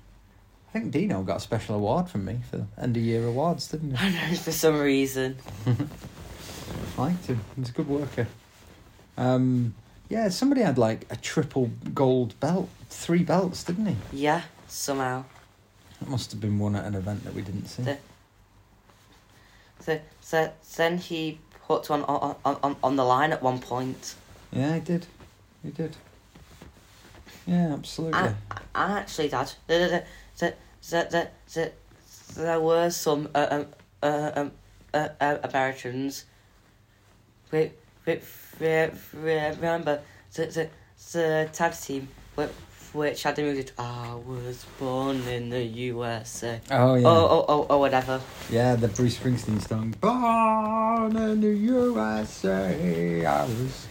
I 0.69 0.71
think 0.73 0.91
Dino 0.91 1.23
got 1.23 1.37
a 1.37 1.39
special 1.41 1.75
award 1.75 2.09
from 2.09 2.23
me 2.25 2.39
for 2.49 2.65
end 2.77 2.95
of 2.95 3.03
year 3.03 3.25
awards, 3.25 3.67
didn't 3.67 3.97
he? 3.97 3.97
I 4.05 4.09
know 4.29 4.35
for 4.35 4.51
some 4.51 4.79
reason. 4.79 5.37
I 5.65 7.01
liked 7.01 7.25
him. 7.25 7.41
He's 7.57 7.69
a 7.69 7.73
good 7.73 7.87
worker. 7.87 8.27
Um, 9.21 9.75
yeah, 10.09 10.29
somebody 10.29 10.61
had 10.61 10.79
like 10.79 11.05
a 11.11 11.15
triple 11.15 11.69
gold 11.93 12.37
belt, 12.39 12.69
three 12.89 13.23
belts, 13.23 13.63
didn't 13.63 13.85
he? 13.85 13.95
Yeah. 14.11 14.41
Somehow. 14.67 15.25
That 15.99 16.09
must 16.09 16.31
have 16.31 16.41
been 16.41 16.57
one 16.57 16.75
at 16.75 16.85
an 16.85 16.95
event 16.95 17.23
that 17.25 17.35
we 17.35 17.41
didn't 17.43 17.67
see. 17.67 17.83
The- 17.83 17.99
So, 19.79 19.99
so 20.21 20.51
then 20.75 20.97
he 20.97 21.39
put 21.67 21.87
one 21.89 22.03
on, 22.03 22.35
on, 22.45 22.57
on, 22.63 22.75
on 22.83 22.95
the 22.95 23.03
line 23.03 23.31
at 23.31 23.43
one 23.43 23.59
point. 23.59 24.15
Yeah, 24.51 24.75
he 24.75 24.79
did. 24.79 25.05
He 25.63 25.69
did. 25.69 25.95
Yeah, 27.45 27.73
absolutely. 27.73 28.19
And, 28.19 28.35
and 28.75 28.93
actually, 28.93 29.29
Dad, 29.29 29.51
the, 29.67 29.73
the, 29.77 30.03
the, 30.39 30.53
the, 30.89 31.07
the, 31.11 31.27
the, 31.53 31.71
there 32.41 32.59
were 32.59 32.89
some 32.89 33.29
uh, 33.35 33.47
um, 33.51 33.65
uh, 34.01 34.31
um, 34.35 34.51
uh, 34.93 35.09
uh, 35.19 35.37
Americans. 35.43 36.25
We 37.51 37.71
remember 38.05 40.01
the, 40.33 40.45
the, 40.45 40.69
the 41.13 41.49
tag 41.53 41.73
team 41.73 42.07
which, 42.93 43.23
had 43.23 43.37
the 43.37 43.41
music, 43.43 43.71
I 43.77 44.15
was 44.15 44.65
born 44.77 45.21
in 45.27 45.49
the 45.49 45.63
USA. 45.63 46.59
oh 46.71 46.95
yeah, 46.95 47.07
Oh, 47.07 47.27
oh, 47.29 47.45
oh, 47.47 47.67
oh, 47.69 47.77
whatever. 47.77 48.19
yeah, 48.49 48.75
the 48.75 48.89
Bruce 48.89 49.17
Springsteen 49.17 49.65
song. 49.65 49.95
Born 50.01 51.15
in 51.15 51.39
the 51.39 51.55
USA, 51.55 53.25
I 53.25 53.45
was 53.45 53.87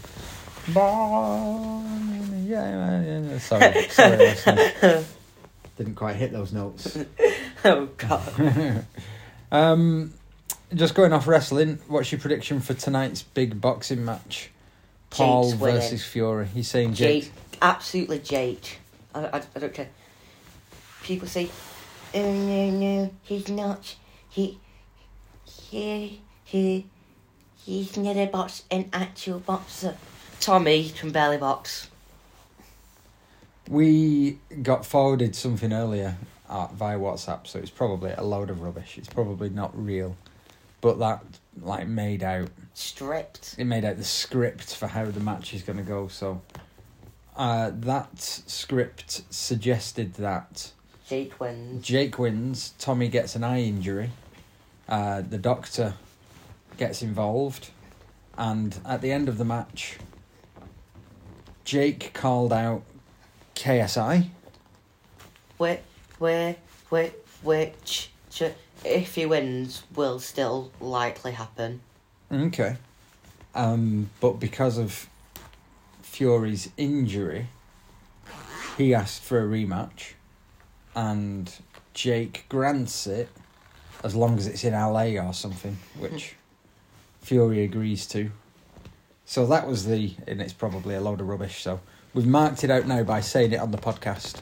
Born, 0.68 2.46
yeah, 2.46 3.00
yeah, 3.00 3.20
yeah. 3.22 3.38
Sorry, 3.38 3.88
sorry, 3.88 4.16
listeners. 4.18 5.14
Didn't 5.78 5.94
quite 5.94 6.16
hit 6.16 6.32
those 6.32 6.52
notes. 6.52 6.98
oh 7.64 7.86
god. 7.96 8.84
Um, 9.52 10.12
just 10.74 10.94
going 10.94 11.12
off 11.12 11.26
wrestling. 11.26 11.78
What's 11.88 12.12
your 12.12 12.20
prediction 12.20 12.60
for 12.60 12.74
tonight's 12.74 13.22
big 13.22 13.60
boxing 13.60 14.04
match? 14.04 14.50
Paul 15.10 15.50
Jake's 15.50 15.60
winning. 15.60 15.80
versus 15.80 16.04
Fury. 16.04 16.46
He's 16.46 16.68
saying 16.68 16.94
Jake. 16.94 17.24
Jake, 17.24 17.32
absolutely 17.60 18.20
Jake. 18.20 18.78
I, 19.14 19.26
I, 19.26 19.42
I 19.56 19.58
don't 19.58 19.74
care. 19.74 19.88
People 21.02 21.28
say, 21.28 21.50
oh 22.14 22.32
no, 22.32 22.70
no, 22.70 23.10
he's 23.22 23.48
not. 23.48 23.96
He, 24.28 24.58
he, 25.44 26.20
he, 26.44 26.86
he's 27.64 27.96
not 27.96 28.16
a 28.16 28.26
box, 28.26 28.64
an 28.70 28.88
actual 28.92 29.40
boxer. 29.40 29.96
Tommy 30.40 30.88
can 30.90 31.10
barely 31.10 31.36
box. 31.38 31.88
We 33.68 34.38
got 34.62 34.86
forwarded 34.86 35.36
something 35.36 35.72
earlier 35.72 36.16
uh, 36.48 36.68
via 36.68 36.98
WhatsApp, 36.98 37.46
so 37.46 37.58
it's 37.58 37.70
probably 37.70 38.12
a 38.12 38.22
load 38.22 38.50
of 38.50 38.62
rubbish. 38.62 38.98
It's 38.98 39.08
probably 39.08 39.50
not 39.50 39.70
real, 39.74 40.16
but 40.80 40.98
that 40.98 41.22
like 41.60 41.86
made 41.86 42.22
out 42.22 42.48
Stripped. 42.74 43.54
it 43.58 43.64
made 43.64 43.84
out 43.84 43.96
the 43.98 44.04
script 44.04 44.74
for 44.74 44.86
how 44.86 45.04
the 45.06 45.20
match 45.20 45.52
is 45.52 45.62
going 45.62 45.76
to 45.76 45.82
go. 45.82 46.08
So 46.08 46.40
uh, 47.36 47.70
that 47.74 48.18
script 48.18 49.22
suggested 49.30 50.14
that 50.14 50.72
Jake 51.06 51.38
wins. 51.40 51.84
Jake 51.84 52.18
wins, 52.18 52.72
Tommy 52.78 53.08
gets 53.08 53.34
an 53.34 53.44
eye 53.44 53.62
injury, 53.62 54.10
uh, 54.88 55.22
the 55.22 55.38
doctor 55.38 55.94
gets 56.78 57.02
involved, 57.02 57.70
and 58.38 58.78
at 58.86 59.00
the 59.02 59.10
end 59.12 59.28
of 59.28 59.36
the 59.36 59.44
match, 59.44 59.98
Jake 61.64 62.12
called 62.14 62.52
out 62.52 62.82
KSI. 63.54 64.28
Where, 65.58 65.80
where, 66.18 66.56
where, 66.88 67.10
which, 67.42 68.10
ch- 68.30 68.44
if 68.84 69.14
he 69.14 69.26
wins, 69.26 69.82
will 69.94 70.18
still 70.18 70.70
likely 70.80 71.32
happen. 71.32 71.80
Okay. 72.32 72.76
Um, 73.54 74.10
but 74.20 74.40
because 74.40 74.78
of 74.78 75.08
Fury's 76.02 76.70
injury, 76.76 77.46
he 78.76 78.94
asked 78.94 79.22
for 79.22 79.40
a 79.40 79.46
rematch, 79.46 80.12
and 80.94 81.52
Jake 81.94 82.44
grants 82.48 83.06
it 83.06 83.28
as 84.02 84.14
long 84.14 84.38
as 84.38 84.46
it's 84.46 84.64
in 84.64 84.72
LA 84.72 85.20
or 85.20 85.34
something, 85.34 85.76
which 85.98 86.36
Fury 87.20 87.64
agrees 87.64 88.06
to. 88.08 88.30
So 89.26 89.46
that 89.46 89.66
was 89.66 89.86
the, 89.86 90.14
and 90.26 90.40
it's 90.40 90.52
probably 90.52 90.94
a 90.94 91.00
load 91.00 91.20
of 91.20 91.28
rubbish. 91.28 91.62
So 91.62 91.80
we've 92.14 92.26
marked 92.26 92.64
it 92.64 92.70
out 92.70 92.86
now 92.86 93.02
by 93.02 93.20
saying 93.20 93.52
it 93.52 93.60
on 93.60 93.70
the 93.70 93.78
podcast 93.78 94.40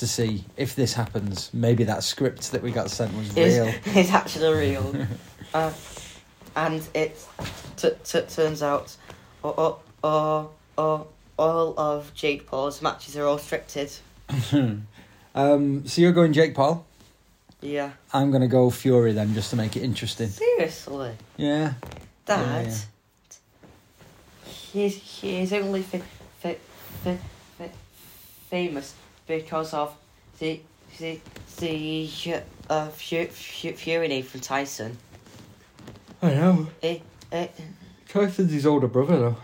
to 0.00 0.06
see 0.06 0.44
if 0.56 0.74
this 0.74 0.94
happens. 0.94 1.50
Maybe 1.52 1.84
that 1.84 2.02
script 2.04 2.52
that 2.52 2.62
we 2.62 2.70
got 2.70 2.90
sent 2.90 3.14
was 3.14 3.34
real. 3.34 3.66
Is 3.96 4.10
actually 4.10 4.58
real. 4.58 5.06
uh, 5.54 5.72
and 6.56 6.86
it 6.94 7.24
t- 7.76 7.90
t- 8.04 8.22
turns 8.22 8.62
out 8.62 8.96
uh, 9.44 9.74
uh, 10.02 10.46
uh, 10.76 11.02
all 11.38 11.74
of 11.78 12.12
Jake 12.14 12.46
Paul's 12.46 12.82
matches 12.82 13.16
are 13.16 13.24
all 13.24 13.38
scripted. 13.38 13.98
um, 15.34 15.86
so 15.86 16.00
you're 16.00 16.12
going 16.12 16.32
Jake 16.32 16.54
Paul. 16.54 16.84
Yeah. 17.60 17.92
I'm 18.12 18.30
gonna 18.30 18.48
go 18.48 18.70
Fury 18.70 19.12
then, 19.12 19.34
just 19.34 19.50
to 19.50 19.56
make 19.56 19.76
it 19.76 19.82
interesting. 19.82 20.28
Seriously? 20.28 21.12
Yeah. 21.36 21.74
Dad? 22.24 22.66
Yeah, 22.66 22.74
He's, 24.72 24.96
he's 24.96 25.52
only 25.54 25.82
fa- 25.82 26.02
fa- 26.40 26.56
fa- 27.02 27.18
famous 28.50 28.94
because 29.28 29.74
of 29.74 29.94
the, 30.40 30.60
the, 30.98 31.20
the 31.58 32.10
uh, 32.68 32.88
Fu- 32.88 33.26
Fu- 33.26 33.72
Fury 33.72 34.22
from 34.22 34.40
Tyson. 34.40 34.98
I 36.20 36.30
know. 36.34 36.66
It, 36.82 37.02
it, 37.30 37.54
Tyson's 38.08 38.52
his 38.52 38.66
older 38.66 38.88
brother, 38.88 39.18
though. 39.18 39.36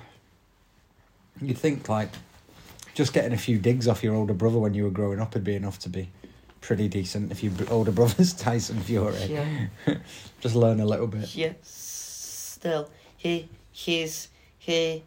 You'd 1.40 1.58
think 1.58 1.88
like 1.88 2.08
just 2.94 3.12
getting 3.12 3.32
a 3.32 3.38
few 3.38 3.58
digs 3.58 3.86
off 3.86 4.02
your 4.02 4.14
older 4.14 4.34
brother 4.34 4.58
when 4.58 4.74
you 4.74 4.84
were 4.84 4.90
growing 4.90 5.20
up 5.20 5.34
would 5.34 5.44
be 5.44 5.54
enough 5.54 5.78
to 5.80 5.88
be 5.88 6.08
pretty 6.60 6.88
decent. 6.88 7.30
If 7.30 7.42
your 7.42 7.52
older 7.70 7.92
brother's 7.92 8.32
Tyson 8.34 8.80
Fury, 8.80 9.16
yeah. 9.26 9.66
just 10.40 10.54
learn 10.54 10.80
a 10.80 10.86
little 10.86 11.06
bit. 11.06 11.34
Yeah, 11.34 11.52
still, 11.62 12.88
he 13.16 13.48
he's 13.72 14.28
he 14.58 15.02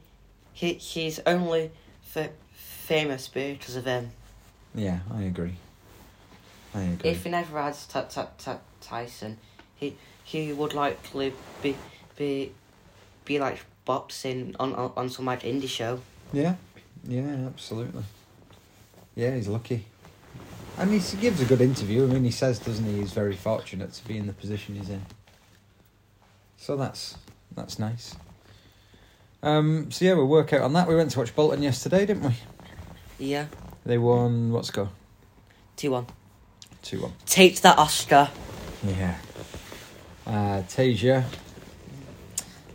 he 0.53 0.73
he's 0.73 1.19
only 1.25 1.71
f- 2.15 2.29
famous 2.53 3.27
because 3.27 3.75
of 3.75 3.85
him. 3.85 4.11
Yeah, 4.77 4.99
I 5.11 5.23
agree. 5.23 5.55
I 6.73 6.81
agree. 6.81 7.09
If 7.09 7.23
he 7.23 7.31
never 7.31 7.59
had 7.59 7.73
t- 7.73 7.99
t- 8.09 8.21
t- 8.37 8.51
Tyson, 8.79 9.39
he 9.75 9.97
he 10.23 10.53
would 10.53 10.73
likely 10.73 11.33
be 11.63 11.75
be 12.15 12.51
be 13.25 13.39
like 13.39 13.65
boxing 13.85 14.55
on 14.59 14.75
on, 14.75 14.91
on 14.95 15.09
some 15.09 15.25
like 15.25 15.41
indie 15.41 15.67
show. 15.67 15.99
Yeah, 16.31 16.55
yeah, 17.07 17.47
absolutely. 17.47 18.03
Yeah, 19.15 19.35
he's 19.35 19.47
lucky. 19.47 19.85
And 20.77 20.91
he 20.91 21.17
gives 21.17 21.41
a 21.41 21.45
good 21.45 21.61
interview. 21.61 22.03
I 22.03 22.07
mean, 22.07 22.23
he 22.23 22.29
says, 22.29 22.59
doesn't 22.59 22.85
he, 22.85 22.97
he's 22.99 23.11
very 23.11 23.35
fortunate 23.35 23.93
to 23.93 24.07
be 24.07 24.15
in 24.15 24.27
the 24.27 24.33
position 24.33 24.75
he's 24.75 24.89
in. 24.89 25.03
So 26.57 26.77
that's 26.77 27.17
that's 27.55 27.79
nice. 27.79 28.15
Um, 29.41 29.89
so 29.91 30.05
yeah, 30.05 30.13
we'll 30.13 30.27
work 30.27 30.53
out 30.53 30.61
on 30.61 30.73
that. 30.73 30.87
We 30.87 30.95
went 30.95 31.09
to 31.11 31.19
watch 31.19 31.35
Bolton 31.35 31.63
yesterday, 31.63 32.05
didn't 32.05 32.23
we? 32.23 32.35
Yeah, 33.17 33.47
They 33.87 33.97
won, 33.97 34.51
what's 34.51 34.69
go? 34.69 34.89
two 35.77 35.91
one. 35.91 36.07
2 36.81 37.01
1. 37.01 37.13
Take 37.25 37.61
that 37.61 37.77
Oscar. 37.77 38.29
Yeah. 38.85 39.15
Uh, 40.25 40.61
Tasia, 40.67 41.23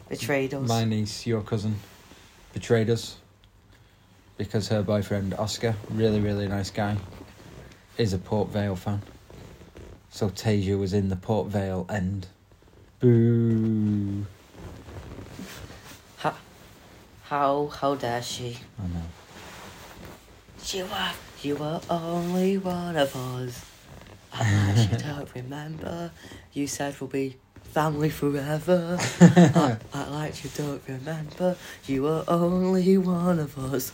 Betrayed 0.08 0.54
us. 0.54 0.66
my 0.66 0.84
niece, 0.84 1.26
your 1.26 1.42
cousin, 1.42 1.76
betrayed 2.54 2.88
us 2.88 3.16
because 4.38 4.68
her 4.68 4.82
boyfriend 4.82 5.34
Oscar, 5.34 5.74
really 5.90 6.20
really 6.20 6.48
nice 6.48 6.70
guy, 6.70 6.96
is 7.98 8.14
a 8.14 8.18
Port 8.18 8.48
Vale 8.48 8.76
fan. 8.76 9.02
So 10.10 10.30
Tasia 10.30 10.78
was 10.78 10.94
in 10.94 11.08
the 11.10 11.16
Port 11.16 11.48
Vale 11.48 11.84
end. 11.90 12.26
Boo! 13.00 14.24
How 16.16 16.34
how 17.24 17.66
how 17.68 17.94
dare 17.96 18.22
she? 18.22 18.56
I 18.82 18.86
know. 18.88 19.02
You 20.66 20.84
were, 20.84 21.10
you 21.42 21.56
were 21.56 21.80
only 21.90 22.56
one 22.56 22.96
of 22.96 23.14
us. 23.16 23.64
I 24.32 24.88
you 24.90 24.98
don't 24.98 25.28
remember. 25.34 26.10
You 26.52 26.66
said 26.66 26.94
we'll 27.00 27.10
be 27.10 27.36
family 27.72 28.10
forever. 28.10 28.96
I, 29.20 29.76
I 29.94 30.08
like 30.08 30.44
you 30.44 30.50
don't 30.56 30.82
remember. 30.86 31.56
You 31.86 32.04
were 32.04 32.24
only 32.28 32.96
one 32.96 33.38
of 33.38 33.58
us. 33.58 33.92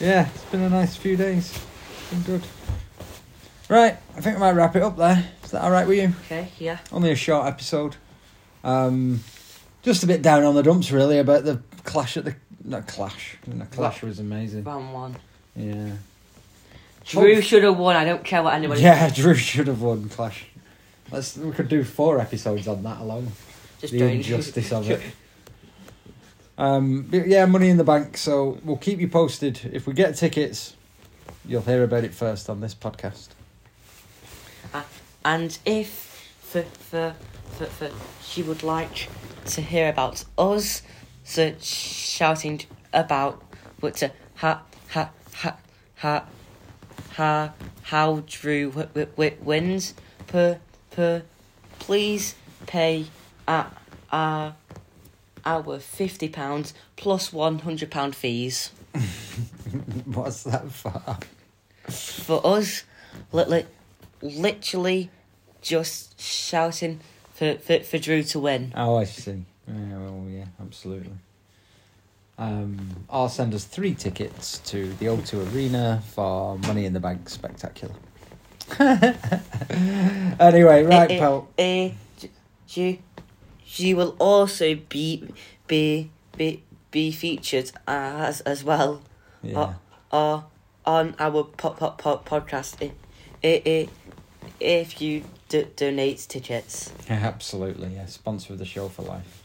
Yeah, 0.00 0.28
it's 0.28 0.44
been 0.44 0.60
a 0.60 0.70
nice 0.70 0.96
few 0.96 1.16
days. 1.16 1.50
It's 1.50 2.10
been 2.10 2.22
good. 2.22 2.46
Right, 3.68 3.96
I 4.16 4.20
think 4.20 4.36
we 4.36 4.40
might 4.40 4.52
wrap 4.52 4.76
it 4.76 4.82
up 4.82 4.96
there. 4.96 5.28
Is 5.42 5.52
that 5.52 5.62
all 5.62 5.70
right 5.70 5.86
with 5.86 5.98
you? 5.98 6.12
Okay, 6.26 6.48
yeah. 6.58 6.78
Only 6.92 7.10
a 7.10 7.16
short 7.16 7.46
episode. 7.46 7.96
Um, 8.62 9.24
just 9.82 10.04
a 10.04 10.06
bit 10.06 10.20
down 10.20 10.44
on 10.44 10.54
the 10.54 10.62
dumps, 10.62 10.90
really, 10.90 11.18
about 11.18 11.44
the 11.44 11.62
clash 11.84 12.16
at 12.16 12.24
the 12.24 12.36
not 12.64 12.86
clash. 12.86 13.36
The 13.46 13.64
clash 13.66 14.02
was 14.02 14.18
amazing. 14.18 14.64
Round 14.64 14.92
one. 14.92 15.16
Yeah. 15.54 15.92
Drew 17.04 17.40
should 17.42 17.62
have 17.62 17.76
won. 17.76 17.96
I 17.96 18.04
don't 18.04 18.24
care 18.24 18.42
what 18.42 18.54
anybody. 18.54 18.80
Yeah, 18.80 19.10
Drew 19.10 19.34
should 19.34 19.66
have 19.66 19.82
won 19.82 20.08
Clash. 20.08 20.46
Let's 21.10 21.36
we 21.36 21.52
could 21.52 21.68
do 21.68 21.84
four 21.84 22.18
episodes 22.18 22.66
on 22.66 22.82
that 22.82 23.00
alone. 23.00 23.30
Just 23.80 23.92
the 23.92 23.98
don't. 24.00 24.10
injustice 24.10 24.72
of 24.72 24.90
it. 24.90 25.00
Um, 26.56 27.02
but 27.10 27.26
yeah, 27.26 27.46
money 27.46 27.68
in 27.68 27.78
the 27.78 27.82
bank. 27.84 28.16
So 28.16 28.58
we'll 28.62 28.76
keep 28.76 29.00
you 29.00 29.08
posted 29.08 29.58
if 29.72 29.88
we 29.88 29.92
get 29.92 30.14
tickets. 30.14 30.76
You'll 31.44 31.62
hear 31.62 31.82
about 31.82 32.04
it 32.04 32.14
first 32.14 32.48
on 32.48 32.60
this 32.60 32.76
podcast. 32.76 33.30
And 35.24 35.58
if 35.64 35.88
for 36.40 36.62
for 36.62 37.14
for, 37.56 37.64
for 37.64 37.90
she 38.22 38.44
would 38.44 38.62
like 38.62 39.08
to 39.46 39.62
hear 39.62 39.88
about 39.88 40.24
us, 40.38 40.82
so 41.24 41.54
shouting 42.18 42.60
about 42.92 43.42
what 43.80 43.96
to 43.96 44.10
ha 44.36 44.62
ha 44.88 45.10
ha 45.34 45.56
ha 45.96 46.24
ha 47.16 47.52
how 47.82 48.22
Drew 48.26 48.70
w- 48.70 48.86
w- 48.88 49.06
w- 49.16 49.36
wins 49.42 49.94
per 50.28 50.58
per 50.90 51.22
please 51.80 52.34
pay 52.66 53.06
at 53.48 53.66
uh, 54.12 54.52
our 55.44 55.78
fifty 55.80 56.28
pounds 56.28 56.72
plus 56.96 57.32
one 57.32 57.58
hundred 57.60 57.90
pound 57.90 58.14
fees 58.14 58.70
What's 60.06 60.44
that 60.44 60.70
for? 60.70 61.18
for 61.90 62.40
us. 62.46 62.84
Li- 63.32 63.44
li- 63.44 63.66
literally 64.22 65.10
just 65.60 66.20
shouting 66.20 67.00
for, 67.34 67.56
for, 67.56 67.80
for 67.80 67.98
Drew 67.98 68.22
to 68.22 68.38
win. 68.38 68.72
Oh, 68.76 68.96
I 68.96 69.04
see. 69.04 69.42
Yeah, 69.66 69.98
well, 69.98 70.26
yeah, 70.28 70.44
absolutely. 70.60 71.10
Um, 72.38 73.04
or 73.08 73.28
send 73.28 73.54
us 73.54 73.64
three 73.64 73.94
tickets 73.94 74.58
to 74.66 74.92
the 74.94 75.06
O2 75.06 75.52
Arena 75.54 76.02
for 76.12 76.58
Money 76.58 76.84
in 76.84 76.92
the 76.92 77.00
Bank 77.00 77.28
Spectacular. 77.28 77.94
anyway, 80.40 80.82
right, 80.84 81.10
Eh, 81.10 81.14
eh, 81.14 81.18
pal. 81.18 81.48
eh, 81.58 81.90
she, 82.66 83.00
she 83.64 83.94
will 83.94 84.16
also 84.18 84.74
be 84.88 85.28
be 85.66 86.10
be 86.36 86.62
be 86.90 87.10
featured 87.12 87.70
as 87.86 88.40
as 88.42 88.64
well 88.64 89.02
Yeah. 89.42 89.74
uh, 90.10 90.42
on 90.86 91.14
our 91.18 91.44
pop 91.44 91.78
pop 91.78 91.98
pop 92.00 92.28
podcast. 92.28 92.90
I, 93.42 93.88
if 94.60 95.00
you 95.00 95.24
d- 95.48 95.66
donate 95.76 96.18
tickets. 96.28 96.92
Absolutely, 97.10 97.94
yeah. 97.94 98.06
Sponsor 98.06 98.54
of 98.54 98.58
the 98.58 98.64
show 98.64 98.88
for 98.88 99.02
life. 99.02 99.42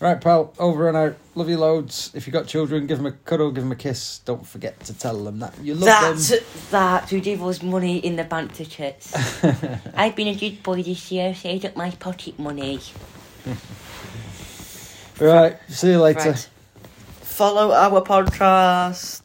Right, 0.00 0.20
pal, 0.20 0.54
over 0.60 0.86
and 0.86 0.96
out. 0.96 1.16
Love 1.34 1.48
you 1.48 1.58
loads. 1.58 2.12
If 2.14 2.26
you've 2.26 2.32
got 2.32 2.46
children, 2.46 2.86
give 2.86 2.98
them 2.98 3.06
a 3.06 3.12
cuddle, 3.12 3.50
give 3.50 3.64
them 3.64 3.72
a 3.72 3.76
kiss. 3.76 4.20
Don't 4.20 4.46
forget 4.46 4.78
to 4.84 4.96
tell 4.96 5.24
them 5.24 5.40
that 5.40 5.58
you 5.60 5.74
love 5.74 5.86
them. 5.86 6.16
That 6.16 6.70
that 6.70 7.10
who 7.10 7.18
gave 7.18 7.42
us 7.42 7.62
money 7.64 7.98
in 7.98 8.14
the 8.14 8.22
bank 8.22 8.52
them. 8.52 9.12
I've 9.96 10.14
been 10.14 10.28
a 10.28 10.36
good 10.36 10.62
boy 10.62 10.84
this 10.84 11.10
year, 11.10 11.34
saved 11.34 11.66
up 11.66 11.74
my 11.74 11.90
pocket 11.90 12.38
money. 12.38 12.78
right, 15.20 15.56
see 15.68 15.90
you 15.90 16.00
later. 16.00 16.30
Right. 16.30 16.48
Follow 17.22 17.72
our 17.72 18.00
podcast. 18.02 19.22